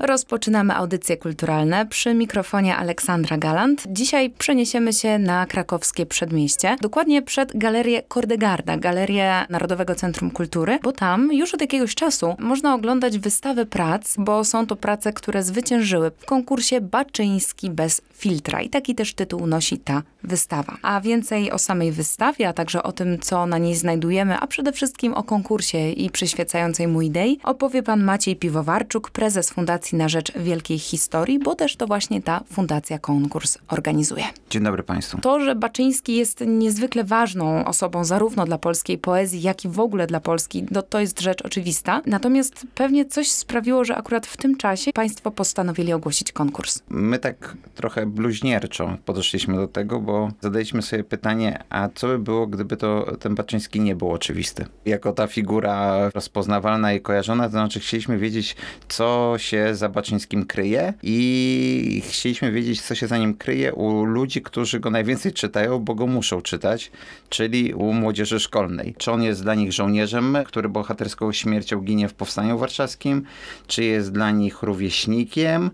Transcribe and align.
Rozpoczynamy 0.00 0.74
audycje 0.74 1.16
kulturalne 1.16 1.86
przy 1.86 2.14
mikrofonie 2.14 2.76
Aleksandra 2.76 3.38
Galant. 3.38 3.84
Dzisiaj 3.88 4.30
przeniesiemy 4.30 4.92
się 4.92 5.18
na 5.18 5.46
krakowskie 5.46 6.06
przedmieście, 6.06 6.76
dokładnie 6.80 7.22
przed 7.22 7.56
galerię 7.56 8.02
Kordegarda, 8.02 8.76
galerię 8.76 9.46
Narodowego 9.50 9.94
Centrum 9.94 10.30
Kultury, 10.30 10.78
bo 10.82 10.92
tam 10.92 11.32
już 11.32 11.54
od 11.54 11.60
jakiegoś 11.60 11.94
czasu 11.94 12.34
można 12.38 12.74
oglądać 12.74 13.18
wystawy 13.18 13.66
prac, 13.66 14.14
bo 14.18 14.44
są 14.44 14.66
to 14.66 14.76
prace, 14.76 15.12
które 15.12 15.42
zwyciężyły 15.42 16.10
w 16.10 16.26
konkursie 16.26 16.80
Baczyński 16.80 17.70
bez 17.70 18.00
filtra 18.12 18.60
i 18.60 18.68
taki 18.68 18.94
też 18.94 19.14
tytuł 19.14 19.46
nosi 19.46 19.78
ta 19.78 20.02
wystawa. 20.22 20.76
A 20.82 21.00
więcej 21.00 21.52
o 21.52 21.58
samej 21.58 21.92
wystawie, 21.92 22.48
a 22.48 22.52
także 22.52 22.82
o 22.82 22.92
tym, 22.92 23.18
co 23.18 23.46
na 23.46 23.58
niej 23.58 23.74
znajdujemy, 23.74 24.38
a 24.38 24.46
przede 24.46 24.72
wszystkim 24.72 25.14
o 25.14 25.22
konkursie 25.22 25.90
i 25.90 26.10
przyświecającej 26.10 26.88
mu 26.88 27.02
idei, 27.02 27.38
opowie 27.42 27.82
pan 27.82 28.04
Maciej 28.04 28.36
Piwowarczuk, 28.36 29.10
prezes 29.10 29.50
Fundacji 29.50 29.95
na 29.96 30.08
Rzecz 30.08 30.32
Wielkiej 30.38 30.78
Historii, 30.78 31.38
bo 31.38 31.54
też 31.54 31.76
to 31.76 31.86
właśnie 31.86 32.22
ta 32.22 32.40
fundacja 32.52 32.98
konkurs 32.98 33.58
organizuje. 33.68 34.24
Dzień 34.50 34.62
dobry 34.62 34.82
Państwu. 34.82 35.18
To, 35.18 35.40
że 35.40 35.54
Baczyński 35.54 36.16
jest 36.16 36.44
niezwykle 36.46 37.04
ważną 37.04 37.64
osobą 37.64 38.04
zarówno 38.04 38.44
dla 38.44 38.58
polskiej 38.58 38.98
poezji, 38.98 39.42
jak 39.42 39.64
i 39.64 39.68
w 39.68 39.80
ogóle 39.80 40.06
dla 40.06 40.20
Polski, 40.20 40.66
no, 40.70 40.82
to 40.82 41.00
jest 41.00 41.20
rzecz 41.20 41.42
oczywista. 41.42 42.02
Natomiast 42.06 42.66
pewnie 42.74 43.04
coś 43.04 43.30
sprawiło, 43.30 43.84
że 43.84 43.96
akurat 43.96 44.26
w 44.26 44.36
tym 44.36 44.56
czasie 44.56 44.92
państwo 44.92 45.30
postanowili 45.30 45.92
ogłosić 45.92 46.32
konkurs. 46.32 46.82
My 46.88 47.18
tak 47.18 47.56
trochę 47.74 48.06
bluźnierczo 48.06 48.96
podeszliśmy 49.04 49.56
do 49.56 49.68
tego, 49.68 50.00
bo 50.00 50.30
zadaliśmy 50.40 50.82
sobie 50.82 51.04
pytanie, 51.04 51.64
a 51.70 51.88
co 51.94 52.06
by 52.06 52.18
było, 52.18 52.46
gdyby 52.46 52.76
to 52.76 53.16
ten 53.20 53.34
Baczyński 53.34 53.80
nie 53.80 53.96
był 53.96 54.12
oczywisty? 54.12 54.66
Jako 54.84 55.12
ta 55.12 55.26
figura 55.26 56.10
rozpoznawalna 56.10 56.92
i 56.92 57.00
kojarzona, 57.00 57.44
to 57.44 57.50
znaczy 57.50 57.80
chcieliśmy 57.80 58.18
wiedzieć, 58.18 58.56
co 58.88 59.34
się 59.36 59.74
za 59.76 59.88
Baczyńskim 59.88 60.46
kryje 60.46 60.94
i 61.02 62.02
chcieliśmy 62.08 62.52
wiedzieć, 62.52 62.82
co 62.82 62.94
się 62.94 63.06
za 63.06 63.18
nim 63.18 63.34
kryje 63.34 63.72
u 63.72 64.04
ludzi, 64.04 64.42
którzy 64.42 64.80
go 64.80 64.90
najwięcej 64.90 65.32
czytają, 65.32 65.78
bo 65.78 65.94
go 65.94 66.06
muszą 66.06 66.42
czytać, 66.42 66.90
czyli 67.28 67.74
u 67.74 67.92
młodzieży 67.92 68.40
szkolnej. 68.40 68.94
Czy 68.98 69.12
on 69.12 69.22
jest 69.22 69.42
dla 69.42 69.54
nich 69.54 69.72
żołnierzem, 69.72 70.38
który 70.46 70.68
bohaterską 70.68 71.32
śmiercią 71.32 71.80
ginie 71.80 72.08
w 72.08 72.14
Powstaniu 72.14 72.58
Warszawskim, 72.58 73.22
czy 73.66 73.84
jest 73.84 74.12
dla 74.12 74.30
nich 74.30 74.62
rówieśnikiem, 74.62 75.70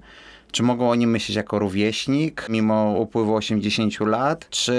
czy 0.52 0.62
mogą 0.62 0.90
oni 0.90 1.06
myśleć 1.06 1.36
jako 1.36 1.58
rówieśnik, 1.58 2.46
mimo 2.48 2.94
upływu 2.98 3.34
80 3.34 4.00
lat? 4.00 4.50
Czy 4.50 4.74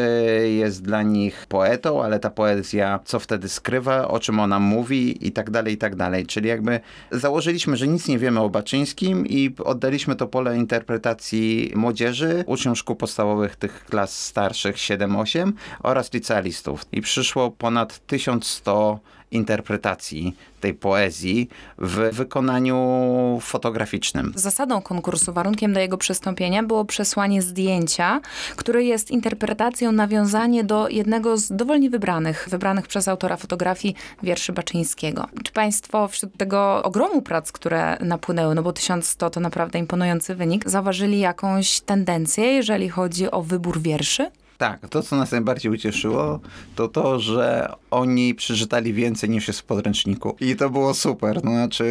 jest 0.57 0.83
dla 0.83 1.03
nich 1.03 1.45
poetą, 1.49 2.03
ale 2.03 2.19
ta 2.19 2.29
poezja 2.29 2.99
co 3.05 3.19
wtedy 3.19 3.49
skrywa, 3.49 4.07
o 4.07 4.19
czym 4.19 4.39
ona 4.39 4.59
mówi 4.59 5.27
i 5.27 5.31
tak 5.31 5.51
dalej, 5.51 5.73
i 5.73 5.77
tak 5.77 5.95
dalej. 5.95 6.25
Czyli 6.25 6.49
jakby 6.49 6.79
założyliśmy, 7.11 7.77
że 7.77 7.87
nic 7.87 8.07
nie 8.07 8.19
wiemy 8.19 8.39
o 8.39 8.49
Baczyńskim 8.49 9.27
i 9.27 9.55
oddaliśmy 9.63 10.15
to 10.15 10.27
pole 10.27 10.57
interpretacji 10.57 11.71
młodzieży, 11.75 12.43
uczniom 12.47 12.75
szkół 12.75 12.95
podstawowych 12.95 13.55
tych 13.55 13.85
klas 13.85 14.25
starszych 14.25 14.75
7-8 14.75 15.51
oraz 15.83 16.13
licealistów. 16.13 16.85
I 16.91 17.01
przyszło 17.01 17.51
ponad 17.51 18.07
1100 18.07 18.99
interpretacji 19.33 20.35
tej 20.61 20.73
poezji 20.73 21.49
w 21.77 22.15
wykonaniu 22.15 22.77
fotograficznym. 23.41 24.33
Zasadą 24.35 24.81
konkursu, 24.81 25.33
warunkiem 25.33 25.73
do 25.73 25.79
jego 25.79 25.97
przystąpienia 25.97 26.63
było 26.63 26.85
przesłanie 26.85 27.41
zdjęcia, 27.41 28.21
które 28.55 28.83
jest 28.83 29.11
interpretacją, 29.11 29.91
nawiązanie 29.91 30.63
do 30.63 30.89
jednego 30.89 31.37
z 31.37 31.51
dowolnie 31.51 31.89
wybranych, 31.89 32.47
wybranych 32.51 32.87
przez 32.87 33.07
autora 33.07 33.37
fotografii 33.37 33.95
wierszy 34.23 34.53
Baczyńskiego. 34.53 35.27
Czy 35.43 35.51
Państwo 35.51 36.07
wśród 36.07 36.37
tego 36.37 36.83
ogromu 36.83 37.21
prac, 37.21 37.51
które 37.51 37.97
napłynęły, 38.01 38.55
no 38.55 38.63
bo 38.63 38.73
1100 38.73 39.29
to 39.29 39.39
naprawdę 39.39 39.79
imponujący 39.79 40.35
wynik, 40.35 40.69
zauważyli 40.69 41.19
jakąś 41.19 41.81
tendencję, 41.81 42.43
jeżeli 42.43 42.89
chodzi 42.89 43.31
o 43.31 43.41
wybór 43.41 43.81
wierszy? 43.81 44.31
Tak, 44.57 44.87
to 44.89 45.01
co 45.01 45.15
nas 45.15 45.31
najbardziej 45.31 45.71
ucieszyło, 45.71 46.39
to 46.75 46.87
to, 46.87 47.19
że 47.19 47.73
oni 47.91 48.35
przeczytali 48.35 48.93
więcej 48.93 49.29
niż 49.29 49.47
jest 49.47 49.59
w 49.59 49.63
podręczniku. 49.63 50.35
I 50.39 50.55
to 50.55 50.69
było 50.69 50.93
super. 50.93 51.43
No, 51.43 51.51
znaczy, 51.51 51.85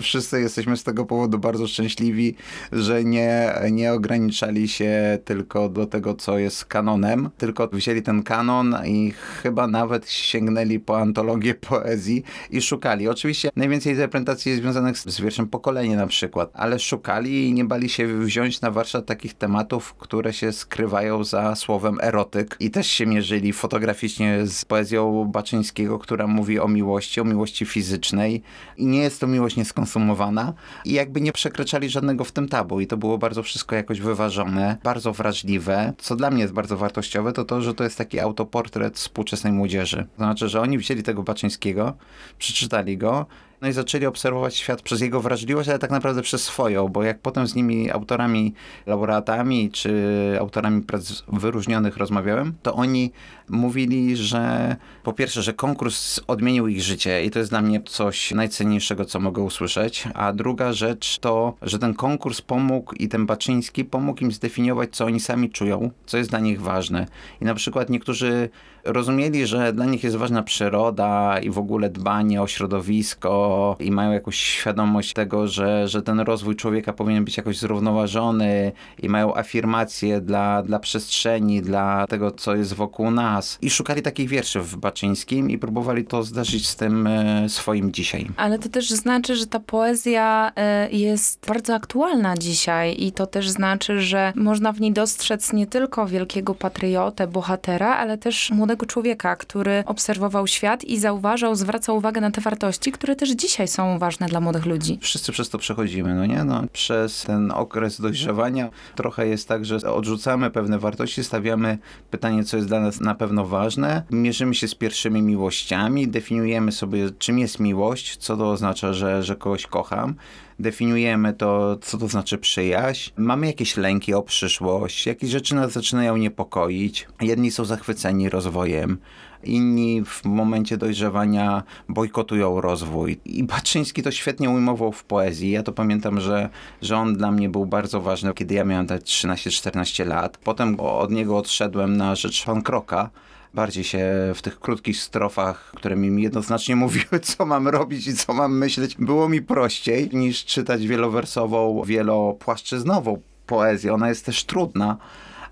wszyscy 0.00 0.40
jesteśmy 0.40 0.76
z 0.76 0.84
tego 0.84 1.04
powodu 1.04 1.38
bardzo 1.38 1.66
szczęśliwi, 1.66 2.34
że 2.72 3.04
nie, 3.04 3.54
nie 3.70 3.92
ograniczali 3.92 4.68
się 4.68 5.18
tylko 5.24 5.68
do 5.68 5.86
tego, 5.86 6.14
co 6.14 6.38
jest 6.38 6.64
kanonem, 6.64 7.30
tylko 7.38 7.68
wzięli 7.68 8.02
ten 8.02 8.22
kanon 8.22 8.76
i 8.86 9.12
chyba 9.42 9.66
nawet 9.66 10.10
sięgnęli 10.10 10.80
po 10.80 10.98
antologię 10.98 11.54
poezji 11.54 12.22
i 12.50 12.62
szukali. 12.62 13.08
Oczywiście 13.08 13.50
najwięcej 13.56 13.92
interpretacji 13.92 14.50
jest 14.50 14.62
związanych 14.62 14.98
z 14.98 15.20
wierszem 15.20 15.48
Pokolenie 15.48 15.96
na 15.96 16.06
przykład, 16.06 16.50
ale 16.54 16.78
szukali 16.78 17.48
i 17.48 17.52
nie 17.52 17.64
bali 17.64 17.88
się 17.88 18.18
wziąć 18.18 18.60
na 18.60 18.70
warsztat 18.70 19.06
takich 19.06 19.34
tematów, 19.34 19.94
które 19.94 20.32
się 20.32 20.52
skrywają 20.52 21.24
za 21.24 21.54
słowem 21.56 21.87
erotyk 22.00 22.56
i 22.60 22.70
też 22.70 22.86
się 22.86 23.06
mierzyli 23.06 23.52
fotograficznie 23.52 24.46
z 24.46 24.64
poezją 24.64 25.24
Baczyńskiego, 25.24 25.98
która 25.98 26.26
mówi 26.26 26.60
o 26.60 26.68
miłości, 26.68 27.20
o 27.20 27.24
miłości 27.24 27.66
fizycznej 27.66 28.42
i 28.76 28.86
nie 28.86 28.98
jest 28.98 29.20
to 29.20 29.26
miłość 29.26 29.56
nieskonsumowana 29.56 30.52
i 30.84 30.92
jakby 30.92 31.20
nie 31.20 31.32
przekraczali 31.32 31.88
żadnego 31.88 32.24
w 32.24 32.32
tym 32.32 32.48
tabu 32.48 32.80
i 32.80 32.86
to 32.86 32.96
było 32.96 33.18
bardzo 33.18 33.42
wszystko 33.42 33.76
jakoś 33.76 34.00
wyważone, 34.00 34.76
bardzo 34.82 35.12
wrażliwe. 35.12 35.92
Co 35.98 36.16
dla 36.16 36.30
mnie 36.30 36.42
jest 36.42 36.54
bardzo 36.54 36.76
wartościowe, 36.76 37.32
to 37.32 37.44
to, 37.44 37.62
że 37.62 37.74
to 37.74 37.84
jest 37.84 37.98
taki 37.98 38.20
autoportret 38.20 38.96
współczesnej 38.96 39.52
młodzieży. 39.52 40.06
To 40.16 40.16
znaczy, 40.16 40.48
że 40.48 40.60
oni 40.60 40.78
wzięli 40.78 41.02
tego 41.02 41.22
Baczyńskiego, 41.22 41.94
przeczytali 42.38 42.98
go, 42.98 43.26
no 43.60 43.68
i 43.68 43.72
zaczęli 43.72 44.06
obserwować 44.06 44.56
świat 44.56 44.82
przez 44.82 45.00
jego 45.00 45.20
wrażliwość, 45.20 45.68
ale 45.68 45.78
tak 45.78 45.90
naprawdę 45.90 46.22
przez 46.22 46.44
swoją, 46.44 46.88
bo 46.88 47.02
jak 47.02 47.18
potem 47.18 47.46
z 47.46 47.54
nimi 47.54 47.90
autorami, 47.90 48.54
laureatami 48.86 49.70
czy 49.70 49.92
autorami 50.40 50.82
prac 50.82 51.22
wyróżnionych 51.28 51.96
rozmawiałem, 51.96 52.54
to 52.62 52.74
oni 52.74 53.12
mówili, 53.48 54.16
że 54.16 54.76
po 55.02 55.12
pierwsze, 55.12 55.42
że 55.42 55.52
konkurs 55.52 56.20
odmienił 56.26 56.68
ich 56.68 56.82
życie 56.82 57.24
i 57.24 57.30
to 57.30 57.38
jest 57.38 57.50
dla 57.50 57.62
mnie 57.62 57.82
coś 57.82 58.30
najcenniejszego, 58.30 59.04
co 59.04 59.20
mogę 59.20 59.42
usłyszeć, 59.42 60.08
a 60.14 60.32
druga 60.32 60.72
rzecz 60.72 61.18
to, 61.18 61.54
że 61.62 61.78
ten 61.78 61.94
konkurs 61.94 62.40
pomógł 62.40 62.94
i 62.94 63.08
ten 63.08 63.26
Baczyński 63.26 63.84
pomógł 63.84 64.22
im 64.22 64.32
zdefiniować, 64.32 64.90
co 64.92 65.04
oni 65.04 65.20
sami 65.20 65.50
czują, 65.50 65.90
co 66.06 66.18
jest 66.18 66.30
dla 66.30 66.38
nich 66.38 66.62
ważne. 66.62 67.06
I 67.40 67.44
na 67.44 67.54
przykład 67.54 67.90
niektórzy 67.90 68.48
rozumieli, 68.84 69.46
że 69.46 69.72
dla 69.72 69.84
nich 69.84 70.04
jest 70.04 70.16
ważna 70.16 70.42
przyroda 70.42 71.38
i 71.38 71.50
w 71.50 71.58
ogóle 71.58 71.90
dbanie 71.90 72.42
o 72.42 72.46
środowisko 72.46 73.47
i 73.80 73.90
mają 73.90 74.12
jakąś 74.12 74.36
świadomość 74.36 75.12
tego, 75.12 75.48
że, 75.48 75.88
że 75.88 76.02
ten 76.02 76.20
rozwój 76.20 76.56
człowieka 76.56 76.92
powinien 76.92 77.24
być 77.24 77.36
jakoś 77.36 77.58
zrównoważony 77.58 78.72
i 79.02 79.08
mają 79.08 79.36
afirmacje 79.36 80.20
dla, 80.20 80.62
dla 80.62 80.78
przestrzeni, 80.78 81.62
dla 81.62 82.06
tego, 82.06 82.30
co 82.30 82.54
jest 82.54 82.74
wokół 82.74 83.10
nas. 83.10 83.58
I 83.62 83.70
szukali 83.70 84.02
takich 84.02 84.28
wierszy 84.28 84.60
w 84.60 84.76
Baczyńskim 84.76 85.50
i 85.50 85.58
próbowali 85.58 86.04
to 86.04 86.22
zdarzyć 86.22 86.68
z 86.68 86.76
tym 86.76 87.06
e, 87.06 87.48
swoim 87.48 87.92
dzisiaj. 87.92 88.26
Ale 88.36 88.58
to 88.58 88.68
też 88.68 88.90
znaczy, 88.90 89.36
że 89.36 89.46
ta 89.46 89.60
poezja 89.60 90.52
e, 90.56 90.90
jest 90.90 91.46
bardzo 91.48 91.74
aktualna 91.74 92.36
dzisiaj 92.36 92.96
i 92.98 93.12
to 93.12 93.26
też 93.26 93.50
znaczy, 93.50 94.00
że 94.00 94.32
można 94.36 94.72
w 94.72 94.80
niej 94.80 94.92
dostrzec 94.92 95.52
nie 95.52 95.66
tylko 95.66 96.06
wielkiego 96.06 96.54
patriotę, 96.54 97.26
bohatera, 97.26 97.96
ale 97.96 98.18
też 98.18 98.50
młodego 98.50 98.86
człowieka, 98.86 99.36
który 99.36 99.82
obserwował 99.86 100.46
świat 100.46 100.84
i 100.84 100.98
zauważał, 100.98 101.54
zwracał 101.54 101.96
uwagę 101.96 102.20
na 102.20 102.30
te 102.30 102.40
wartości, 102.40 102.92
które 102.92 103.16
też 103.16 103.30
dzisiaj 103.38 103.68
są 103.68 103.98
ważne 103.98 104.26
dla 104.26 104.40
młodych 104.40 104.66
ludzi. 104.66 104.98
Wszyscy 105.02 105.32
przez 105.32 105.48
to 105.48 105.58
przechodzimy, 105.58 106.14
no 106.14 106.26
nie? 106.26 106.44
No, 106.44 106.64
przez 106.72 107.22
ten 107.22 107.50
okres 107.50 108.00
dojrzewania 108.00 108.70
trochę 108.94 109.26
jest 109.26 109.48
tak, 109.48 109.64
że 109.64 109.76
odrzucamy 109.76 110.50
pewne 110.50 110.78
wartości, 110.78 111.24
stawiamy 111.24 111.78
pytanie, 112.10 112.44
co 112.44 112.56
jest 112.56 112.68
dla 112.68 112.80
nas 112.80 113.00
na 113.00 113.14
pewno 113.14 113.44
ważne, 113.44 114.02
mierzymy 114.10 114.54
się 114.54 114.68
z 114.68 114.74
pierwszymi 114.74 115.22
miłościami, 115.22 116.08
definiujemy 116.08 116.72
sobie, 116.72 117.10
czym 117.18 117.38
jest 117.38 117.60
miłość, 117.60 118.16
co 118.16 118.36
to 118.36 118.50
oznacza, 118.50 118.92
że, 118.92 119.22
że 119.22 119.36
kogoś 119.36 119.66
kocham, 119.66 120.14
definiujemy 120.58 121.32
to, 121.32 121.78
co 121.80 121.98
to 121.98 122.08
znaczy 122.08 122.38
przyjaźń. 122.38 123.10
Mamy 123.16 123.46
jakieś 123.46 123.76
lęki 123.76 124.14
o 124.14 124.22
przyszłość, 124.22 125.06
jakieś 125.06 125.30
rzeczy 125.30 125.54
nas 125.54 125.72
zaczynają 125.72 126.16
niepokoić. 126.16 127.08
Jedni 127.20 127.50
są 127.50 127.64
zachwyceni 127.64 128.28
rozwojem, 128.28 128.98
inni 129.44 130.04
w 130.04 130.24
momencie 130.24 130.76
dojrzewania 130.76 131.62
bojkotują 131.88 132.60
rozwój. 132.60 133.20
I 133.24 133.44
Baczyński 133.44 134.02
to 134.02 134.10
świetnie 134.10 134.50
ujmował 134.50 134.92
w 134.92 135.04
poezji. 135.04 135.50
Ja 135.50 135.62
to 135.62 135.72
pamiętam, 135.72 136.20
że, 136.20 136.48
że 136.82 136.96
on 136.96 137.16
dla 137.16 137.30
mnie 137.30 137.48
był 137.48 137.66
bardzo 137.66 138.00
ważny, 138.00 138.34
kiedy 138.34 138.54
ja 138.54 138.64
miałem 138.64 138.86
te 138.86 138.98
13-14 138.98 140.06
lat. 140.06 140.38
Potem 140.38 140.80
od 140.80 141.10
niego 141.10 141.36
odszedłem 141.36 141.96
na 141.96 142.14
rzecz 142.14 142.44
Kroka 142.64 143.10
bardziej 143.54 143.84
się 143.84 144.32
w 144.34 144.42
tych 144.42 144.60
krótkich 144.60 144.96
strofach, 144.96 145.72
które 145.76 145.96
mi 145.96 146.22
jednoznacznie 146.22 146.76
mówiły, 146.86 147.20
co 147.22 147.46
mam 147.46 147.68
robić 147.68 148.06
i 148.06 148.14
co 148.14 148.34
mam 148.34 148.58
myśleć, 148.58 148.96
było 148.96 149.28
mi 149.28 149.42
prościej 149.42 150.10
niż 150.12 150.44
czytać 150.44 150.86
wielowersową, 150.86 151.82
wielopłaszczyznową 151.84 153.20
poezję. 153.46 153.94
Ona 153.94 154.08
jest 154.08 154.26
też 154.26 154.44
trudna 154.44 154.96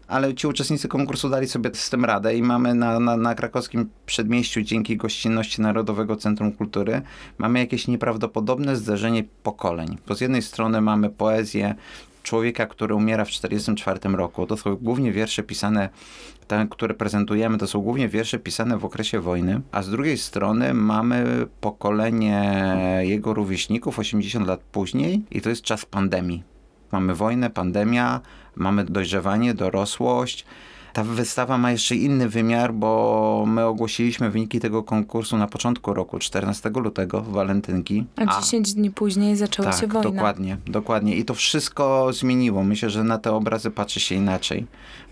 ale 0.08 0.34
ci 0.34 0.46
uczestnicy 0.46 0.88
konkursu 0.88 1.28
dali 1.28 1.48
sobie 1.48 1.70
z 1.74 1.90
tym 1.90 2.04
radę 2.04 2.36
i 2.36 2.42
mamy 2.42 2.74
na, 2.74 3.00
na, 3.00 3.16
na 3.16 3.34
krakowskim 3.34 3.90
przedmieściu 4.06 4.62
dzięki 4.62 4.96
gościnności 4.96 5.60
Narodowego 5.60 6.16
Centrum 6.16 6.52
Kultury 6.52 7.02
mamy 7.38 7.58
jakieś 7.58 7.88
nieprawdopodobne 7.88 8.76
zderzenie 8.76 9.24
pokoleń. 9.42 9.98
Bo 10.08 10.14
z 10.14 10.20
jednej 10.20 10.42
strony 10.42 10.80
mamy 10.80 11.10
poezję 11.10 11.74
człowieka, 12.26 12.66
który 12.66 12.94
umiera 12.94 13.24
w 13.24 13.28
1944 13.28 14.16
roku. 14.16 14.46
To 14.46 14.56
są 14.56 14.76
głównie 14.76 15.12
wiersze 15.12 15.42
pisane, 15.42 15.88
te, 16.46 16.66
które 16.70 16.94
prezentujemy, 16.94 17.58
to 17.58 17.66
są 17.66 17.80
głównie 17.80 18.08
wiersze 18.08 18.38
pisane 18.38 18.78
w 18.78 18.84
okresie 18.84 19.20
wojny, 19.20 19.60
a 19.72 19.82
z 19.82 19.90
drugiej 19.90 20.18
strony 20.18 20.74
mamy 20.74 21.46
pokolenie 21.60 22.54
jego 23.00 23.34
rówieśników 23.34 23.98
80 23.98 24.46
lat 24.46 24.60
później 24.60 25.22
i 25.30 25.40
to 25.40 25.48
jest 25.48 25.62
czas 25.62 25.84
pandemii. 25.84 26.42
Mamy 26.92 27.14
wojnę, 27.14 27.50
pandemia, 27.50 28.20
mamy 28.56 28.84
dojrzewanie, 28.84 29.54
dorosłość. 29.54 30.46
Ta 30.96 31.04
wystawa 31.04 31.58
ma 31.58 31.70
jeszcze 31.70 31.96
inny 31.96 32.28
wymiar, 32.28 32.74
bo 32.74 33.44
my 33.46 33.64
ogłosiliśmy 33.64 34.30
wyniki 34.30 34.60
tego 34.60 34.82
konkursu 34.82 35.36
na 35.36 35.46
początku 35.46 35.94
roku, 35.94 36.18
14 36.18 36.70
lutego, 36.70 37.20
w 37.20 37.28
walentynki. 37.28 38.04
A 38.16 38.40
10 38.40 38.74
dni 38.74 38.90
później 38.90 39.36
zaczęła 39.36 39.70
tak, 39.70 39.80
się 39.80 39.86
wojna. 39.86 40.10
dokładnie, 40.10 40.56
dokładnie. 40.66 41.16
I 41.16 41.24
to 41.24 41.34
wszystko 41.34 42.12
zmieniło. 42.12 42.64
Myślę, 42.64 42.90
że 42.90 43.04
na 43.04 43.18
te 43.18 43.32
obrazy 43.32 43.70
patrzy 43.70 44.00
się 44.00 44.14
inaczej, 44.14 44.66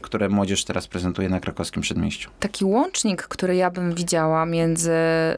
które 0.05 0.29
młodzież 0.29 0.65
teraz 0.65 0.87
prezentuje 0.87 1.29
na 1.29 1.41
krakowskim 1.41 1.83
przedmieściu. 1.83 2.31
Taki 2.41 2.65
łącznik, 2.65 3.23
który 3.23 3.57
ja 3.57 3.71
bym 3.71 3.95
widziała 3.95 4.47
między 4.47 4.93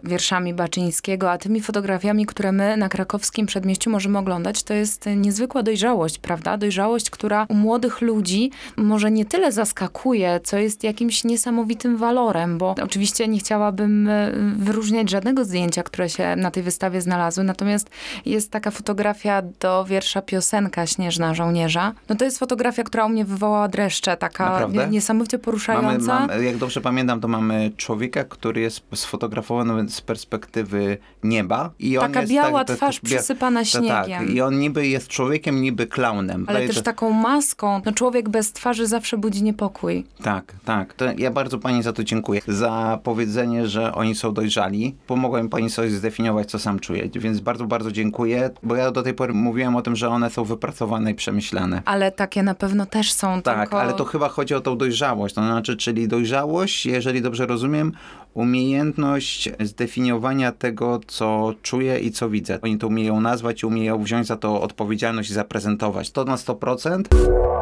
wierszami 0.05 0.55
Baczyńskiego, 0.55 1.31
a 1.31 1.39
tymi 1.39 1.61
fotografiami, 1.61 2.27
które 2.27 2.53
my 2.53 2.77
na 2.77 2.89
krakowskim 2.89 3.47
przedmieściu 3.47 3.91
możemy 3.91 4.19
oglądać, 4.19 4.63
to 4.63 4.75
jest 4.75 5.07
niezwykła 5.17 5.63
dojrzałość, 5.63 6.19
prawda? 6.19 6.57
Dojrzałość, 6.57 7.11
która 7.11 7.47
u 7.49 7.55
młodych 7.55 8.01
ludzi 8.01 8.51
może 8.77 9.11
nie 9.11 9.25
tyle 9.25 9.53
zaskakuje, 9.53 10.41
co 10.45 10.57
jest 10.57 10.85
jakimś 10.85 11.25
niesamowitym 11.25 11.97
walorem, 11.97 12.59
bo 12.59 12.75
oczywiście 12.83 13.29
nie 13.29 13.39
chciałabym 13.39 14.09
e, 14.09 14.33
wyróżniać 14.57 15.11
żadnego 15.11 15.45
zdjęcia, 15.45 15.83
które 15.83 16.09
się 16.09 16.37
na 16.37 16.51
tej 16.51 16.63
wystawie 16.63 17.01
znalazły, 17.01 17.45
natomiast 17.45 17.91
jest 18.27 18.51
taka 18.51 18.71
fotografia 18.71 19.43
do 19.61 19.85
wiersza 19.85 20.23
Piosenka 20.23 20.87
Śnieżna 20.87 21.35
Żołnierza. 21.35 21.93
No 22.09 22.15
to 22.15 22.25
jest 22.25 22.39
fotografia, 22.39 22.85
która 22.85 23.07
u 23.07 23.09
mnie 23.09 23.25
wywołała 23.25 23.69
dreszcze, 23.69 24.17
taka 24.17 24.56
Naprawdę? 24.61 24.87
nie, 24.87 24.93
niesamowicie 24.93 25.39
poruszająca. 25.39 26.21
mamy, 26.21 26.45
jak 26.45 26.57
dobrze 26.57 26.81
pamiętam, 26.81 27.21
to 27.21 27.29
mamy 27.29 27.71
człowieka, 27.77 28.25
który 28.25 28.61
jest 28.61 28.83
sfotografowany 28.95 29.89
z 29.89 30.01
perspektywy 30.01 30.99
nieba. 31.23 31.71
I 31.79 31.99
on 31.99 32.13
Taka 32.13 32.27
biała 32.27 32.59
tak, 32.59 32.67
tak, 32.67 32.77
twarz 32.77 33.03
bia- 33.03 33.17
przysypana 33.17 33.61
tak, 33.61 33.69
śniegiem. 33.69 34.27
Tak, 34.27 34.31
i 34.31 34.41
on 34.41 34.59
niby 34.59 34.87
jest 34.87 35.09
człowiekiem, 35.09 35.63
niby 35.63 35.87
klaunem. 35.87 36.45
Ale 36.49 36.67
też 36.67 36.83
taką 36.83 37.11
maską. 37.11 37.83
No 37.85 37.93
człowiek 37.93 38.29
bez 38.29 38.53
twarzy 38.53 38.87
zawsze 38.87 39.19
budzi 39.19 39.43
niepokój. 39.43 40.05
Tak, 40.23 40.53
tak. 40.65 40.95
To 40.95 41.05
ja 41.19 41.31
bardzo 41.31 41.59
pani 41.59 41.83
za 41.83 41.93
to 41.93 42.05
dziękuję. 42.05 42.41
Za 42.49 42.99
powiedzenie, 43.03 43.67
że 43.67 43.95
oni 43.95 44.15
są 44.15 44.33
dojrzali. 44.35 44.97
Pomogłem 45.07 45.49
pani 45.49 45.71
sobie 45.71 45.91
zdefiniować, 45.91 46.51
co 46.51 46.59
sam 46.59 46.79
czuję. 46.79 47.09
Więc 47.15 47.41
bardzo, 47.41 47.67
bardzo 47.67 47.93
dziękuję, 47.93 48.51
bo 48.63 48.77
ja 48.77 48.91
do 48.91 49.03
tej 49.03 49.15
pory 49.15 49.33
mówiłem 49.35 49.77
o 49.77 49.83
tym, 49.83 49.97
że 49.97 50.09
one 50.09 50.31
są 50.31 50.45
wypracowane 50.45 51.11
i 51.11 51.15
przemyślane. 51.15 51.83
Ale 51.85 52.13
takie 52.13 52.43
na 52.43 52.55
pewno 52.55 52.87
też 52.87 53.13
są 53.13 53.43
Tak, 53.43 53.61
tylko... 53.61 53.81
ale 53.81 53.93
to 53.93 54.05
chyba 54.05 54.29
chodzi 54.29 54.46
o 54.55 54.61
tą 54.61 54.79
dojrzałość. 54.79 55.35
To 55.35 55.43
znaczy, 55.43 55.77
czyli 55.77 56.09
dojrzałość, 56.09 56.87
jeżeli 56.87 57.23
dobrze 57.23 57.47
rozumiem, 57.47 57.93
umiejętność 58.35 59.49
zdefiniowania 59.61 60.53
tego, 60.53 61.01
co 61.07 61.55
czuję 61.63 61.99
i 61.99 62.11
co 62.11 62.31
widzę. 62.31 62.59
Oni 62.63 62.79
to 62.79 62.87
umieją 62.87 63.21
nazwać 63.21 63.65
umieją 63.65 64.03
wziąć 64.03 64.27
za 64.27 64.37
to 64.37 64.63
odpowiedzialność 64.63 65.31
i 65.31 65.35
zaprezentować. 65.35 66.11
To 66.11 66.25
na 66.25 66.37
100%. 66.37 67.56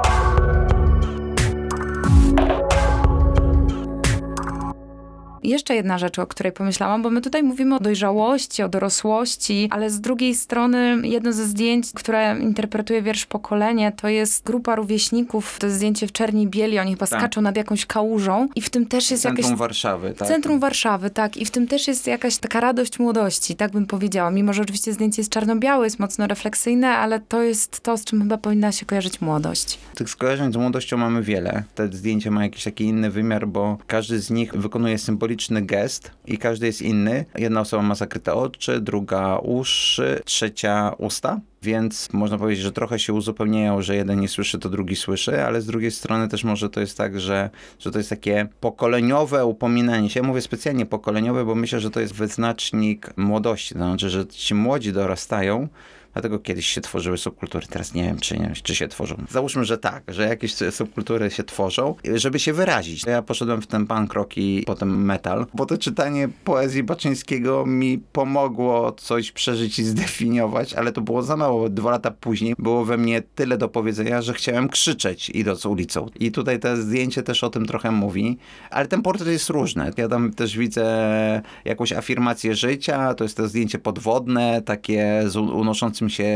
Jeszcze 5.45 5.75
jedna 5.75 5.99
rzecz, 5.99 6.19
o 6.19 6.27
której 6.27 6.53
pomyślałam, 6.53 7.03
bo 7.03 7.11
my 7.11 7.21
tutaj 7.21 7.43
mówimy 7.43 7.75
o 7.77 7.81
dojrzałości, 7.81 8.63
o 8.63 8.69
dorosłości, 8.69 9.69
ale 9.71 9.91
z 9.91 10.01
drugiej 10.01 10.35
strony 10.35 10.99
jedno 11.03 11.33
ze 11.33 11.45
zdjęć, 11.47 11.87
które 11.95 12.37
interpretuje 12.41 13.03
wiersz 13.03 13.27
Pokolenie, 13.27 13.93
to 13.93 14.09
jest 14.09 14.45
grupa 14.45 14.75
rówieśników, 14.75 15.59
to 15.59 15.67
jest 15.67 15.77
zdjęcie 15.77 16.07
w 16.07 16.13
czerni 16.13 16.49
bieli, 16.49 16.79
oni 16.79 16.91
chyba 16.91 17.07
Tak. 17.07 17.21
skaczą 17.21 17.41
nad 17.41 17.57
jakąś 17.57 17.87
kałużą 17.87 18.49
i 18.55 18.61
w 18.61 18.71
tym 18.71 18.87
też 18.87 19.11
jest 19.11 19.23
Centrum 19.23 19.45
jakaś... 19.45 19.59
Warszawy. 19.59 20.15
Tak? 20.19 20.29
Centrum 20.29 20.61
Warszawy, 20.61 21.11
tak. 21.11 21.37
I 21.37 21.45
w 21.45 21.51
tym 21.51 21.67
też 21.67 21.89
jest 21.89 22.07
jakaś 22.07 22.37
taka 22.37 22.61
radość 22.61 22.99
młodości, 22.99 23.57
tak 23.57 23.73
bym 23.73 23.87
powiedziała. 23.87 24.31
Mimo, 24.31 24.53
że 24.53 24.63
oczywiście 24.63 24.93
zdjęcie 24.93 25.23
jest 25.23 25.33
czarno-białe, 25.33 25.87
jest 25.87 25.99
mocno 25.99 26.27
refleksyjne, 26.27 26.89
ale 26.89 27.21
to 27.21 27.43
jest 27.43 27.81
to, 27.81 27.97
z 27.97 28.05
czym 28.05 28.23
chyba 28.23 28.39
powinna 28.39 28.73
się 28.73 28.87
kojarzyć 28.87 29.21
młodość. 29.21 29.79
Tych 29.95 30.11
skojarzeń 30.11 30.53
z 30.53 30.57
młodością 30.57 30.97
mamy 30.97 31.23
wiele. 31.23 31.63
Te 31.75 31.89
zdjęcia 31.93 32.31
mają 32.31 32.45
jakiś 32.45 32.65
taki 32.65 32.85
inny 32.85 33.11
wymiar, 33.11 33.49
bo 33.49 33.79
każdy 33.87 34.21
z 34.21 34.31
nich 34.31 34.55
wykonuje 34.55 34.99
symboliczny 35.35 35.63
gest 35.63 36.11
i 36.27 36.39
każdy 36.39 36.67
jest 36.67 36.83
inny. 36.83 37.25
Jedna 37.39 37.61
osoba 37.61 37.83
ma 37.83 37.95
zakryte 37.95 38.35
oczy, 38.35 38.81
druga 38.81 39.39
uszy, 39.39 40.23
trzecia 40.25 40.95
usta. 40.99 41.41
Więc 41.63 42.13
można 42.13 42.39
powiedzieć, 42.39 42.65
że 42.65 42.73
trochę 42.73 42.99
się 42.99 43.13
uzupełniają, 43.13 43.83
że 43.83 43.97
jeden 43.97 44.21
nie 44.21 44.29
słyszy, 44.29 44.59
to 44.59 44.69
drugi 44.69 44.97
słyszy, 44.97 45.43
ale 45.45 45.61
z 45.61 45.67
drugiej 45.67 45.91
strony 45.91 46.29
też 46.29 46.45
może 46.45 46.71
to 46.71 46.81
jest 46.81 46.99
tak, 46.99 47.21
że, 47.21 47.51
że 47.79 47.91
to 47.91 47.99
jest 47.99 48.11
takie 48.11 48.49
pokoleniowe 48.61 49.47
upominanie 49.47 50.11
się. 50.11 50.21
Ja 50.21 50.27
mówię 50.27 50.41
specjalnie 50.41 50.87
pokoleniowe, 50.87 51.45
bo 51.45 51.55
myślę, 51.55 51.81
że 51.81 51.91
to 51.91 52.01
jest 52.01 52.15
wyznacznik 52.15 53.17
młodości. 53.17 53.75
To 53.75 53.81
znaczy, 53.81 54.11
że 54.11 54.27
ci 54.27 54.55
młodzi 54.55 54.93
dorastają, 54.93 55.69
Dlatego 56.15 56.39
kiedyś 56.39 56.67
się 56.67 56.81
tworzyły 56.81 57.19
subkultury, 57.19 57.67
teraz 57.67 57.95
nie 57.95 58.03
wiem, 58.03 58.19
czy, 58.19 58.39
nie, 58.39 58.53
czy 58.63 58.75
się 58.75 58.89
tworzą. 58.89 59.17
Załóżmy, 59.31 59.65
że 59.65 59.79
tak, 59.79 60.03
że 60.09 60.29
jakieś 60.29 60.55
subkultury 60.71 61.31
się 61.31 61.45
tworzą, 61.45 61.95
żeby 62.15 62.39
się 62.39 62.53
wyrazić. 62.53 63.05
Ja 63.07 63.23
poszedłem 63.23 63.63
w 63.63 63.67
ten 63.67 63.87
punk 63.87 64.15
rock 64.15 64.37
i 64.37 64.63
potem 64.67 65.05
metal, 65.05 65.47
bo 65.55 65.67
to 65.67 65.79
czytanie 65.79 66.29
poezji 66.45 66.83
Baczyńskiego 66.83 67.67
mi 67.67 67.99
pomogło 68.13 68.93
coś 68.93 69.33
przeżyć 69.33 69.79
i 69.79 69.85
zdefiniować, 69.85 70.75
ale 70.75 70.93
to 70.93 71.01
było 71.01 71.23
za 71.23 71.37
mało. 71.37 71.69
Dwa 71.69 71.91
lata 71.91 72.11
później 72.11 72.55
było 72.59 72.85
we 72.85 72.97
mnie 72.97 73.23
tyle 73.35 73.59
do 73.59 73.69
powiedzenia, 73.69 74.23
że 74.23 74.35
chciałem 74.35 74.69
krzyczeć 74.69 75.31
idąc 75.31 75.67
ulicą. 75.67 76.07
I 76.21 76.33
tutaj 76.33 76.61
to 76.61 76.77
zdjęcie 76.77 77.23
też 77.23 77.45
o 77.45 77.51
tym 77.51 77.67
trochę 77.67 77.91
mówi, 77.91 78.39
ale 78.71 78.87
ten 78.87 79.03
portret 79.03 79.29
jest 79.29 79.51
różny. 79.51 79.91
Ja 79.97 80.09
tam 80.09 80.33
też 80.33 80.59
widzę 80.59 81.43
jakąś 81.65 81.93
afirmację 81.93 82.55
życia, 82.55 83.15
to 83.15 83.25
jest 83.25 83.37
to 83.37 83.49
zdjęcie 83.49 83.79
podwodne, 83.79 84.63
takie 84.63 85.23
z 85.27 85.37
unoszącym 85.37 86.04
się 86.11 86.29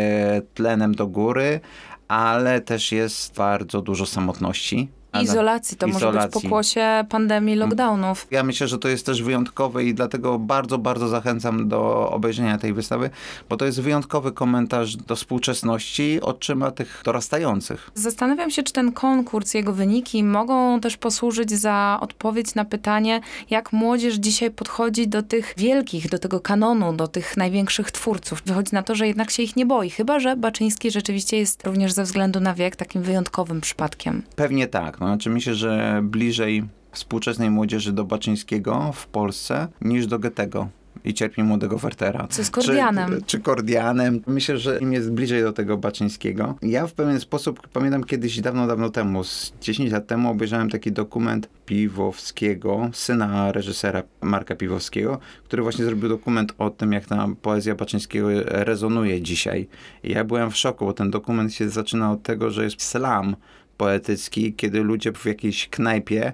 tlenem 0.55 0.95
do 0.95 1.07
góry, 1.07 1.61
ale 2.09 2.61
też 2.61 2.93
jest 2.93 3.37
bardzo 3.37 3.83
dużo 3.83 4.07
samotności. 4.07 4.89
Izolacji, 5.23 5.77
to 5.77 5.87
może 5.87 6.07
być 6.07 6.15
Izolacji. 6.15 6.43
pokłosie 6.43 7.05
pandemii, 7.09 7.55
lockdownów. 7.57 8.27
Ja 8.31 8.43
myślę, 8.43 8.69
że 8.69 8.79
to 8.79 8.89
jest 8.89 9.07
też 9.07 9.23
wyjątkowe 9.23 9.85
i 9.85 9.95
dlatego 9.95 10.39
bardzo, 10.39 10.79
bardzo 10.79 11.09
zachęcam 11.09 11.69
do 11.69 12.11
obejrzenia 12.11 12.59
tej 12.59 12.73
wystawy, 12.73 13.11
bo 13.49 13.57
to 13.57 13.65
jest 13.65 13.81
wyjątkowy 13.81 14.33
komentarz 14.33 14.97
do 14.97 15.17
współczesności 15.17 16.21
oczyma 16.23 16.71
tych 16.71 17.03
dorastających. 17.05 17.91
Zastanawiam 17.95 18.51
się, 18.51 18.63
czy 18.63 18.73
ten 18.73 18.93
konkurs, 18.93 19.55
jego 19.55 19.73
wyniki 19.73 20.25
mogą 20.25 20.81
też 20.81 20.97
posłużyć 20.97 21.51
za 21.51 21.99
odpowiedź 22.01 22.55
na 22.55 22.65
pytanie, 22.65 23.21
jak 23.51 23.73
młodzież 23.73 24.15
dzisiaj 24.15 24.51
podchodzi 24.51 25.09
do 25.09 25.23
tych 25.23 25.55
wielkich, 25.57 26.09
do 26.09 26.19
tego 26.19 26.41
kanonu, 26.41 26.93
do 26.93 27.09
tych 27.09 27.37
największych 27.37 27.91
twórców. 27.91 28.43
Wychodzi 28.47 28.75
na 28.75 28.83
to, 28.83 28.95
że 28.95 29.07
jednak 29.07 29.31
się 29.31 29.43
ich 29.43 29.57
nie 29.57 29.67
boi, 29.67 29.91
chyba 29.91 30.21
że 30.21 30.37
Baczyński 30.37 30.91
rzeczywiście 30.91 31.37
jest 31.37 31.67
również 31.67 31.93
ze 31.93 32.05
względu 32.05 32.41
na 32.41 32.55
wiek 32.55 32.77
takim 32.77 33.03
wyjątkowym 33.03 33.61
przypadkiem. 33.61 34.23
Pewnie 34.37 34.67
tak. 34.67 35.01
No, 35.01 35.08
znaczy 35.09 35.31
myślę, 35.31 35.55
że 35.55 36.01
bliżej 36.03 36.65
współczesnej 36.93 37.51
młodzieży 37.51 37.93
do 37.93 38.05
Baczyńskiego 38.05 38.93
w 38.95 39.07
Polsce 39.07 39.69
niż 39.81 40.07
do 40.07 40.19
Goethego 40.19 40.69
i 41.05 41.15
cierpień 41.15 41.45
młodego 41.45 41.79
Wertera. 41.79 42.27
Co 42.31 42.45
z 42.45 42.51
Kordianem. 42.51 43.11
Czy, 43.11 43.23
czy 43.23 43.41
Kordianem. 43.41 44.21
Myślę, 44.27 44.59
że 44.59 44.79
im 44.79 44.93
jest 44.93 45.13
bliżej 45.13 45.43
do 45.43 45.53
tego 45.53 45.77
Baczyńskiego. 45.77 46.55
Ja 46.63 46.87
w 46.87 46.93
pewien 46.93 47.21
sposób, 47.21 47.69
pamiętam 47.69 48.05
kiedyś 48.05 48.41
dawno, 48.41 48.67
dawno 48.67 48.91
temu, 48.91 49.25
z 49.25 49.53
10 49.61 49.93
lat 49.93 50.07
temu 50.07 50.31
obejrzałem 50.31 50.71
taki 50.71 50.93
dokument 50.93 51.49
Piwowskiego, 51.67 52.91
syna 52.93 53.53
reżysera 53.53 54.03
Marka 54.21 54.57
Piwowskiego, 54.57 55.19
który 55.45 55.63
właśnie 55.63 55.85
zrobił 55.85 56.09
dokument 56.09 56.55
o 56.59 56.71
tym, 56.71 56.93
jak 56.93 57.07
ta 57.07 57.29
poezja 57.43 57.75
Baczyńskiego 57.75 58.29
rezonuje 58.45 59.23
dzisiaj. 59.23 59.69
I 60.05 60.11
ja 60.11 60.25
byłem 60.25 60.51
w 60.51 60.57
szoku, 60.57 60.85
bo 60.85 60.93
ten 60.93 61.11
dokument 61.11 61.55
się 61.55 61.69
zaczyna 61.69 62.13
od 62.13 62.23
tego, 62.23 62.51
że 62.51 62.65
jest 62.65 62.83
slam 62.83 63.37
poetycki, 63.79 64.55
kiedy 64.55 64.83
ludzie 64.83 65.13
w 65.13 65.27
jakiejś 65.27 65.69
knajpie 65.69 66.33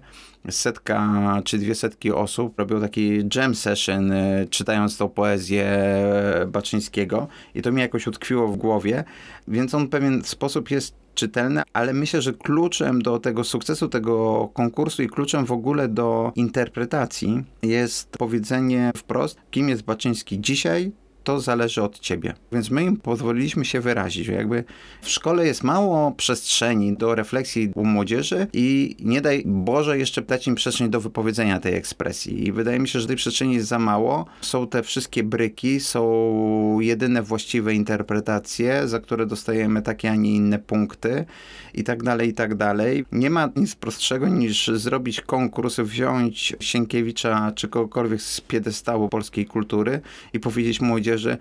setka 0.50 1.24
czy 1.44 1.58
dwie 1.58 1.74
setki 1.74 2.12
osób 2.12 2.58
robią 2.58 2.80
taki 2.80 3.22
jam 3.34 3.54
session, 3.54 4.12
y, 4.12 4.46
czytając 4.50 4.96
tą 4.96 5.08
poezję 5.08 5.78
Baczyńskiego. 6.48 7.28
I 7.54 7.62
to 7.62 7.72
mi 7.72 7.80
jakoś 7.80 8.06
utkwiło 8.06 8.48
w 8.48 8.56
głowie, 8.56 9.04
więc 9.48 9.74
on 9.74 9.86
w 9.86 9.90
pewien 9.90 10.24
sposób 10.24 10.70
jest 10.70 10.94
czytelny, 11.14 11.62
ale 11.72 11.92
myślę, 11.92 12.22
że 12.22 12.32
kluczem 12.32 13.02
do 13.02 13.18
tego 13.18 13.44
sukcesu 13.44 13.88
tego 13.88 14.48
konkursu 14.54 15.02
i 15.02 15.08
kluczem 15.08 15.46
w 15.46 15.52
ogóle 15.52 15.88
do 15.88 16.32
interpretacji 16.36 17.44
jest 17.62 18.10
powiedzenie 18.18 18.92
wprost, 18.96 19.38
kim 19.50 19.68
jest 19.68 19.82
Baczyński 19.82 20.40
dzisiaj, 20.40 20.92
to 21.24 21.40
zależy 21.40 21.82
od 21.82 21.98
ciebie. 21.98 22.34
Więc 22.52 22.70
my 22.70 22.84
im 22.84 22.96
pozwoliliśmy 22.96 23.64
się 23.64 23.80
wyrazić. 23.80 24.26
Jakby 24.26 24.64
w 25.02 25.08
szkole 25.08 25.46
jest 25.46 25.64
mało 25.64 26.12
przestrzeni 26.12 26.96
do 26.96 27.14
refleksji 27.14 27.72
u 27.74 27.84
młodzieży 27.84 28.46
i 28.52 28.96
nie 29.00 29.20
daj 29.20 29.42
Boże 29.46 29.98
jeszcze 29.98 30.22
dać 30.22 30.46
im 30.46 30.54
przestrzeń 30.54 30.90
do 30.90 31.00
wypowiedzenia 31.00 31.60
tej 31.60 31.74
ekspresji. 31.74 32.46
I 32.46 32.52
wydaje 32.52 32.78
mi 32.78 32.88
się, 32.88 33.00
że 33.00 33.06
tej 33.06 33.16
przestrzeni 33.16 33.54
jest 33.54 33.68
za 33.68 33.78
mało. 33.78 34.26
Są 34.40 34.66
te 34.66 34.82
wszystkie 34.82 35.22
bryki, 35.22 35.80
są 35.80 36.80
jedyne 36.80 37.22
właściwe 37.22 37.74
interpretacje, 37.74 38.88
za 38.88 39.00
które 39.00 39.26
dostajemy 39.26 39.82
takie, 39.82 40.10
a 40.10 40.14
nie 40.14 40.34
inne 40.34 40.58
punkty 40.58 41.24
i 41.74 41.84
tak 41.84 42.02
dalej, 42.02 42.28
i 42.28 42.34
tak 42.34 42.54
dalej. 42.54 43.04
Nie 43.12 43.30
ma 43.30 43.48
nic 43.56 43.74
prostszego 43.74 44.28
niż 44.28 44.68
zrobić 44.68 45.20
konkurs, 45.20 45.80
wziąć 45.80 46.56
Sienkiewicza 46.60 47.52
czy 47.54 47.68
kogokolwiek 47.68 48.22
z 48.22 48.40
piedestału 48.40 49.08
polskiej 49.08 49.46
kultury 49.46 50.00
i 50.32 50.40
powiedzieć 50.40 50.80
młodzieży, 50.80 51.13
że 51.18 51.38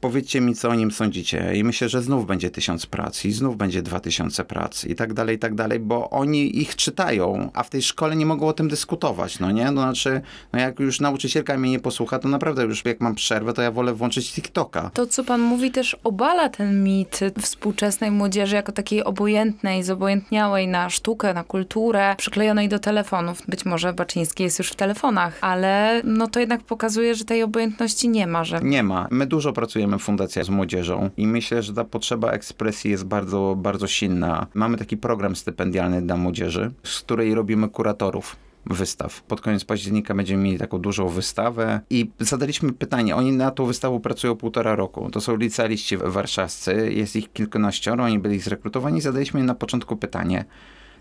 powiedzcie 0.00 0.40
mi, 0.40 0.54
co 0.54 0.68
o 0.68 0.74
nim 0.74 0.90
sądzicie. 0.90 1.52
I 1.54 1.64
myślę, 1.64 1.88
że 1.88 2.02
znów 2.02 2.26
będzie 2.26 2.50
tysiąc 2.50 2.86
prac 2.86 3.24
i 3.24 3.32
znów 3.32 3.56
będzie 3.56 3.82
dwa 3.82 4.00
tysiące 4.00 4.44
prac 4.44 4.84
i 4.84 4.94
tak 4.94 5.14
dalej, 5.14 5.36
i 5.36 5.38
tak 5.38 5.54
dalej, 5.54 5.80
bo 5.80 6.10
oni 6.10 6.58
ich 6.60 6.76
czytają, 6.76 7.50
a 7.54 7.62
w 7.62 7.70
tej 7.70 7.82
szkole 7.82 8.16
nie 8.16 8.26
mogą 8.26 8.48
o 8.48 8.52
tym 8.52 8.68
dyskutować, 8.68 9.38
no 9.38 9.50
nie? 9.50 9.70
No 9.70 9.82
znaczy, 9.82 10.20
no 10.52 10.58
jak 10.58 10.80
już 10.80 11.00
nauczycielka 11.00 11.58
mnie 11.58 11.70
nie 11.70 11.80
posłucha, 11.80 12.18
to 12.18 12.28
naprawdę 12.28 12.62
już 12.64 12.84
jak 12.84 13.00
mam 13.00 13.14
przerwę, 13.14 13.52
to 13.52 13.62
ja 13.62 13.70
wolę 13.70 13.94
włączyć 13.94 14.32
TikToka. 14.32 14.90
To, 14.94 15.06
co 15.06 15.24
pan 15.24 15.40
mówi, 15.40 15.70
też 15.70 15.96
obala 16.04 16.48
ten 16.48 16.84
mit 16.84 17.20
współczesnej 17.40 18.10
młodzieży 18.10 18.54
jako 18.54 18.72
takiej 18.72 19.04
obojętnej, 19.04 19.82
zobojętniałej 19.82 20.68
na 20.68 20.90
sztukę, 20.90 21.34
na 21.34 21.44
kulturę, 21.44 22.14
przyklejonej 22.18 22.68
do 22.68 22.78
telefonów. 22.78 23.42
Być 23.48 23.64
może 23.64 23.92
Baczyński 23.92 24.42
jest 24.42 24.58
już 24.58 24.70
w 24.70 24.74
telefonach, 24.74 25.38
ale 25.40 26.02
no 26.04 26.26
to 26.26 26.40
jednak 26.40 26.62
pokazuje, 26.62 27.14
że 27.14 27.24
tej 27.24 27.42
obojętności 27.42 28.08
nie 28.08 28.26
ma, 28.26 28.44
że 28.44 28.60
Nie 28.62 28.82
ma. 28.82 29.08
My 29.10 29.26
dużo 29.26 29.52
pracujemy 29.52 29.87
w 29.96 30.02
Fundacja 30.02 30.44
z 30.44 30.48
młodzieżą 30.48 31.10
i 31.16 31.26
myślę, 31.26 31.62
że 31.62 31.74
ta 31.74 31.84
potrzeba 31.84 32.30
ekspresji 32.30 32.90
jest 32.90 33.04
bardzo, 33.04 33.56
bardzo 33.58 33.86
silna. 33.86 34.46
Mamy 34.54 34.78
taki 34.78 34.96
program 34.96 35.36
stypendialny 35.36 36.02
dla 36.02 36.16
młodzieży, 36.16 36.70
z 36.82 37.00
której 37.00 37.34
robimy 37.34 37.68
kuratorów 37.68 38.36
wystaw. 38.66 39.22
Pod 39.22 39.40
koniec 39.40 39.64
października 39.64 40.14
będziemy 40.14 40.42
mieli 40.42 40.58
taką 40.58 40.78
dużą 40.78 41.08
wystawę 41.08 41.80
i 41.90 42.10
zadaliśmy 42.20 42.72
pytanie, 42.72 43.16
oni 43.16 43.32
na 43.32 43.50
tą 43.50 43.64
wystawę 43.64 44.00
pracują 44.00 44.36
półtora 44.36 44.76
roku. 44.76 45.10
To 45.10 45.20
są 45.20 45.36
licealiści 45.36 45.96
warszawscy, 45.96 46.92
jest 46.92 47.16
ich 47.16 47.32
kilkanaścioro, 47.32 48.04
oni 48.04 48.18
byli 48.18 48.40
zrekrutowani. 48.40 49.00
Zadaliśmy 49.00 49.40
im 49.40 49.46
na 49.46 49.54
początku 49.54 49.96
pytanie, 49.96 50.44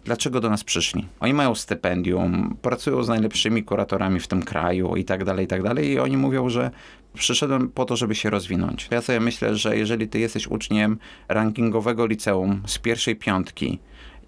dlaczego 0.05 0.39
do 0.39 0.49
nas 0.49 0.63
przyszli. 0.63 1.07
Oni 1.19 1.33
mają 1.33 1.55
stypendium, 1.55 2.57
pracują 2.61 3.03
z 3.03 3.09
najlepszymi 3.09 3.63
kuratorami 3.63 4.19
w 4.19 4.27
tym 4.27 4.43
kraju 4.43 4.95
i 4.95 5.05
tak 5.05 5.23
dalej, 5.23 5.45
i 5.45 5.47
tak 5.47 5.63
dalej. 5.63 5.87
I 5.87 5.99
oni 5.99 6.17
mówią, 6.17 6.49
że 6.49 6.71
przyszedłem 7.17 7.69
po 7.69 7.85
to, 7.85 7.95
żeby 7.95 8.15
się 8.15 8.29
rozwinąć. 8.29 8.87
Ja 8.91 9.01
sobie 9.01 9.19
myślę, 9.19 9.55
że 9.55 9.77
jeżeli 9.77 10.07
ty 10.07 10.19
jesteś 10.19 10.47
uczniem 10.47 10.99
rankingowego 11.27 12.05
liceum 12.05 12.61
z 12.65 12.77
pierwszej 12.77 13.15
piątki, 13.15 13.79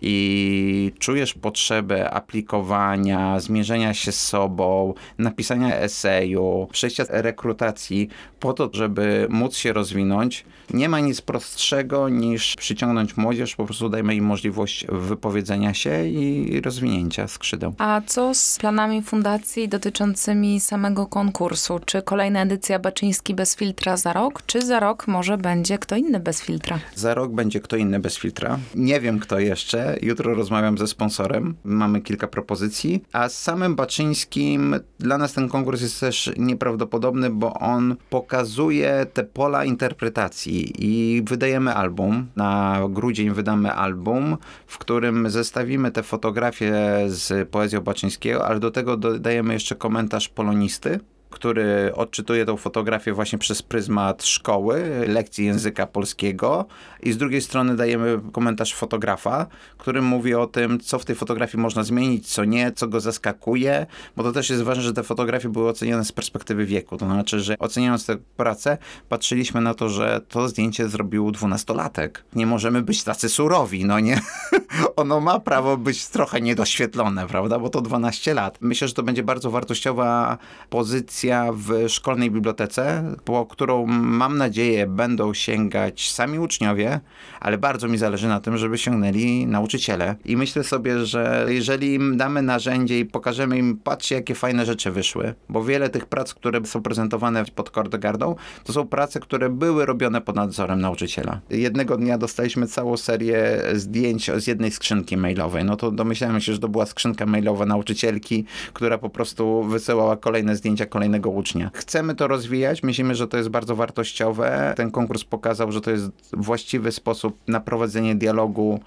i 0.01 0.91
czujesz 0.99 1.33
potrzebę 1.33 2.11
aplikowania, 2.11 3.39
zmierzenia 3.39 3.93
się 3.93 4.11
z 4.11 4.27
sobą, 4.27 4.93
napisania 5.17 5.75
eseju, 5.75 6.67
przejścia 6.71 7.03
rekrutacji 7.09 8.09
po 8.39 8.53
to, 8.53 8.69
żeby 8.73 9.27
móc 9.29 9.55
się 9.55 9.73
rozwinąć, 9.73 10.45
nie 10.73 10.89
ma 10.89 10.99
nic 10.99 11.21
prostszego 11.21 12.09
niż 12.09 12.55
przyciągnąć 12.55 13.17
młodzież, 13.17 13.55
po 13.55 13.65
prostu 13.65 13.89
dajmy 13.89 14.15
im 14.15 14.25
możliwość 14.25 14.85
wypowiedzenia 14.89 15.73
się 15.73 16.07
i 16.07 16.61
rozwinięcia 16.61 17.27
skrzydeł. 17.27 17.73
A 17.77 18.01
co 18.05 18.33
z 18.33 18.57
planami 18.59 19.01
fundacji 19.01 19.69
dotyczącymi 19.69 20.59
samego 20.59 21.07
konkursu? 21.07 21.79
Czy 21.85 22.01
kolejna 22.01 22.41
edycja 22.41 22.79
Baczyński 22.79 23.33
bez 23.33 23.55
filtra 23.55 23.97
za 23.97 24.13
rok, 24.13 24.41
czy 24.45 24.65
za 24.65 24.79
rok 24.79 25.07
może 25.07 25.37
będzie 25.37 25.77
kto 25.77 25.95
inny 25.95 26.19
bez 26.19 26.41
filtra? 26.41 26.79
Za 26.95 27.13
rok 27.13 27.31
będzie 27.31 27.59
kto 27.59 27.75
inny 27.75 27.99
bez 27.99 28.17
filtra. 28.17 28.59
Nie 28.75 28.99
wiem 28.99 29.19
kto 29.19 29.39
jeszcze. 29.39 29.88
Jutro 30.01 30.33
rozmawiam 30.33 30.77
ze 30.77 30.87
sponsorem. 30.87 31.55
Mamy 31.63 32.01
kilka 32.01 32.27
propozycji. 32.27 33.03
A 33.13 33.29
z 33.29 33.39
samym 33.39 33.75
Baczyńskim 33.75 34.75
dla 34.99 35.17
nas 35.17 35.33
ten 35.33 35.49
konkurs 35.49 35.81
jest 35.81 35.99
też 35.99 36.31
nieprawdopodobny, 36.37 37.29
bo 37.29 37.53
on 37.53 37.95
pokazuje 38.09 39.05
te 39.13 39.23
pola 39.23 39.65
interpretacji 39.65 40.73
i 40.77 41.21
wydajemy 41.23 41.73
album. 41.73 42.27
Na 42.35 42.79
grudzień 42.89 43.31
wydamy 43.31 43.71
album, 43.71 44.37
w 44.67 44.77
którym 44.77 45.29
zestawimy 45.29 45.91
te 45.91 46.03
fotografie 46.03 46.73
z 47.07 47.49
poezją 47.49 47.81
Baczyńskiego, 47.81 48.47
ale 48.47 48.59
do 48.59 48.71
tego 48.71 48.97
dodajemy 48.97 49.53
jeszcze 49.53 49.75
komentarz 49.75 50.29
polonisty 50.29 50.99
który 51.29 51.91
odczytuje 51.95 52.45
tą 52.45 52.57
fotografię 52.57 53.13
właśnie 53.13 53.39
przez 53.39 53.61
pryzmat 53.61 54.25
szkoły, 54.25 55.05
lekcji 55.07 55.45
języka 55.45 55.87
polskiego 55.87 56.65
i 57.03 57.11
z 57.11 57.17
drugiej 57.17 57.41
strony 57.41 57.75
dajemy 57.75 58.19
komentarz 58.31 58.73
fotografa, 58.73 59.47
który 59.77 60.01
mówi 60.01 60.35
o 60.35 60.47
tym, 60.47 60.79
co 60.79 60.99
w 60.99 61.05
tej 61.05 61.15
fotografii 61.15 61.61
można 61.61 61.83
zmienić, 61.83 62.27
co 62.27 62.45
nie, 62.45 62.71
co 62.71 62.87
go 62.87 62.99
zaskakuje, 62.99 63.85
bo 64.15 64.23
to 64.23 64.31
też 64.31 64.49
jest 64.49 64.63
ważne, 64.63 64.83
że 64.83 64.93
te 64.93 65.03
fotografie 65.03 65.49
były 65.49 65.69
oceniane 65.69 66.05
z 66.05 66.11
perspektywy 66.11 66.65
wieku. 66.65 66.97
To 66.97 67.05
znaczy, 67.05 67.39
że 67.39 67.55
oceniając 67.59 68.05
tę 68.05 68.17
pracę, 68.37 68.77
patrzyliśmy 69.09 69.61
na 69.61 69.73
to, 69.73 69.89
że 69.89 70.21
to 70.29 70.49
zdjęcie 70.49 70.89
zrobił 70.89 71.31
dwunastolatek. 71.31 72.23
Nie 72.35 72.45
możemy 72.45 72.81
być 72.81 73.03
tacy 73.03 73.29
surowi, 73.29 73.85
no 73.85 73.99
nie? 73.99 74.21
ono 74.95 75.19
ma 75.19 75.39
prawo 75.39 75.77
być 75.77 76.07
trochę 76.07 76.41
niedoświetlone, 76.41 77.27
prawda? 77.27 77.59
Bo 77.59 77.69
to 77.69 77.81
12 77.81 78.33
lat. 78.33 78.57
Myślę, 78.61 78.87
że 78.87 78.93
to 78.93 79.03
będzie 79.03 79.23
bardzo 79.23 79.51
wartościowa 79.51 80.37
pozycja 80.69 81.18
w 81.53 81.89
szkolnej 81.89 82.31
bibliotece, 82.31 83.15
po 83.23 83.45
którą 83.45 83.85
mam 83.87 84.37
nadzieję 84.37 84.87
będą 84.87 85.33
sięgać 85.33 86.11
sami 86.11 86.39
uczniowie, 86.39 86.99
ale 87.39 87.57
bardzo 87.57 87.87
mi 87.87 87.97
zależy 87.97 88.27
na 88.27 88.39
tym, 88.39 88.57
żeby 88.57 88.77
sięgnęli 88.77 89.47
nauczyciele. 89.47 90.15
I 90.25 90.37
myślę 90.37 90.63
sobie, 90.63 91.05
że 91.05 91.45
jeżeli 91.47 91.93
im 91.93 92.17
damy 92.17 92.41
narzędzie 92.41 92.99
i 92.99 93.05
pokażemy 93.05 93.57
im, 93.57 93.77
patrzcie 93.83 94.15
jakie 94.15 94.35
fajne 94.35 94.65
rzeczy 94.65 94.91
wyszły, 94.91 95.33
bo 95.49 95.63
wiele 95.63 95.89
tych 95.89 96.05
prac, 96.05 96.33
które 96.33 96.65
są 96.65 96.81
prezentowane 96.81 97.45
pod 97.55 97.69
Kordegardą, 97.69 98.35
to 98.63 98.73
są 98.73 98.87
prace, 98.87 99.19
które 99.19 99.49
były 99.49 99.85
robione 99.85 100.21
pod 100.21 100.35
nadzorem 100.35 100.81
nauczyciela. 100.81 101.39
Jednego 101.49 101.97
dnia 101.97 102.17
dostaliśmy 102.17 102.67
całą 102.67 102.97
serię 102.97 103.61
zdjęć 103.73 104.31
z 104.37 104.47
jednej 104.47 104.71
skrzynki 104.71 105.17
mailowej. 105.17 105.65
No 105.65 105.75
to 105.75 105.91
domyślałem 105.91 106.41
się, 106.41 106.53
że 106.53 106.59
to 106.59 106.67
była 106.67 106.85
skrzynka 106.85 107.25
mailowa 107.25 107.65
nauczycielki, 107.65 108.45
która 108.73 108.97
po 108.97 109.09
prostu 109.09 109.63
wysyłała 109.63 110.17
kolejne 110.17 110.55
zdjęcia 110.55 110.85
ucznia. 111.29 111.71
Chcemy 111.73 112.15
to 112.15 112.27
rozwijać, 112.27 112.83
myślimy, 112.83 113.15
że 113.15 113.27
to 113.27 113.37
jest 113.37 113.49
bardzo 113.49 113.75
wartościowe. 113.75 114.73
Ten 114.77 114.91
konkurs 114.91 115.23
pokazał, 115.23 115.71
że 115.71 115.81
to 115.81 115.91
jest 115.91 116.09
właściwy 116.33 116.91
sposób 116.91 117.37
na 117.47 117.59
prowadzenie 117.59 118.15
dialogu 118.15 118.79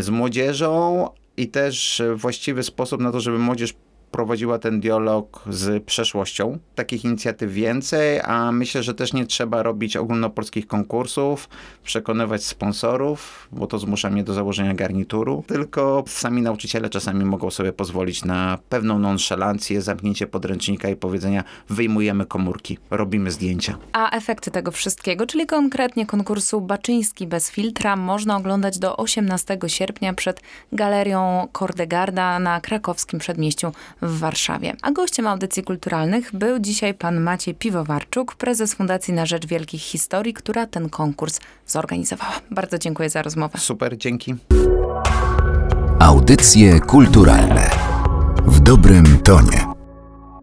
z 0.00 0.10
młodzieżą 0.10 1.08
i 1.36 1.48
też 1.48 2.02
właściwy 2.14 2.62
sposób 2.62 3.00
na 3.00 3.12
to, 3.12 3.20
żeby 3.20 3.38
młodzież 3.38 3.74
prowadziła 4.10 4.58
ten 4.58 4.80
dialog 4.80 5.44
z 5.48 5.84
przeszłością. 5.84 6.58
Takich 6.74 7.04
inicjatyw 7.04 7.52
więcej, 7.52 8.20
a 8.20 8.52
myślę, 8.52 8.82
że 8.82 8.94
też 8.94 9.12
nie 9.12 9.26
trzeba 9.26 9.62
robić 9.62 9.96
ogólnopolskich 9.96 10.66
konkursów, 10.66 11.48
przekonywać 11.84 12.44
sponsorów, 12.44 13.48
bo 13.52 13.66
to 13.66 13.78
zmusza 13.78 14.10
mnie 14.10 14.24
do 14.24 14.34
założenia 14.34 14.74
garnituru, 14.74 15.44
tylko 15.46 16.04
sami 16.06 16.42
nauczyciele 16.42 16.90
czasami 16.90 17.24
mogą 17.24 17.50
sobie 17.50 17.72
pozwolić 17.72 18.24
na 18.24 18.58
pewną 18.68 18.98
nonszalancję, 18.98 19.82
zamknięcie 19.82 20.26
podręcznika 20.26 20.88
i 20.88 20.96
powiedzenia 20.96 21.44
wyjmujemy 21.68 22.26
komórki, 22.26 22.78
robimy 22.90 23.30
zdjęcia. 23.30 23.76
A 23.92 24.10
efekty 24.10 24.50
tego 24.50 24.70
wszystkiego, 24.70 25.26
czyli 25.26 25.46
konkretnie 25.46 26.06
konkursu 26.06 26.60
Baczyński 26.60 27.26
bez 27.26 27.50
filtra, 27.50 27.96
można 27.96 28.36
oglądać 28.36 28.78
do 28.78 28.96
18 28.96 29.58
sierpnia 29.66 30.14
przed 30.14 30.40
Galerią 30.72 31.48
Kordegarda 31.52 32.38
na 32.38 32.60
krakowskim 32.60 33.18
przedmieściu 33.18 33.72
w 34.02 34.18
Warszawie. 34.18 34.76
A 34.82 34.90
gościem 34.90 35.26
audycji 35.26 35.62
kulturalnych 35.62 36.36
był 36.36 36.58
dzisiaj 36.58 36.94
pan 36.94 37.20
Maciej 37.20 37.54
Piwowarczuk, 37.54 38.34
prezes 38.34 38.74
Fundacji 38.74 39.14
na 39.14 39.26
Rzecz 39.26 39.46
Wielkich 39.46 39.82
Historii, 39.82 40.34
która 40.34 40.66
ten 40.66 40.88
konkurs 40.88 41.40
zorganizowała. 41.66 42.40
Bardzo 42.50 42.78
dziękuję 42.78 43.10
za 43.10 43.22
rozmowę. 43.22 43.58
Super, 43.58 43.98
dzięki. 43.98 44.34
Audycje 46.00 46.80
kulturalne 46.80 47.70
w 48.46 48.60
dobrym 48.60 49.18
tonie. 49.18 49.67